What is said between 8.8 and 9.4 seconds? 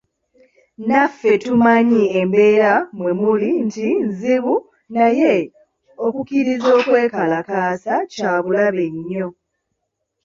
nnyo.